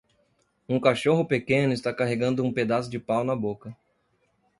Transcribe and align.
Um 0.67 0.79
cachorro 0.79 1.23
pequeno 1.27 1.73
está 1.73 1.93
carregando 1.93 2.43
um 2.43 2.51
pedaço 2.51 2.89
de 2.89 2.97
pau 2.97 3.23
na 3.23 3.35
boca. 3.35 3.77